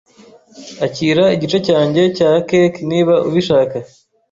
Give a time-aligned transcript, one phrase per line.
[0.85, 3.77] Akira igice cyanjye cya cake niba ubishaka.